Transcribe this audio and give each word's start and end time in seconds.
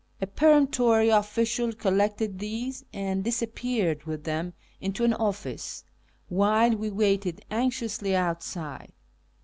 A 0.19 0.25
peremptory 0.25 1.09
official 1.09 1.73
collected 1.73 2.39
these 2.39 2.83
and 2.91 3.23
disappeared 3.23 4.05
with 4.05 4.23
them 4.23 4.53
into 4.79 5.03
an 5.03 5.13
office, 5.13 5.83
while 6.27 6.75
we 6.75 6.89
waited 6.89 7.45
anxiously 7.51 8.15
outside. 8.15 8.93